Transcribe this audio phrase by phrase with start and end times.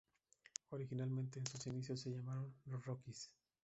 [0.71, 3.29] Originalmente en sus inicios se llamaron "Los Rockies".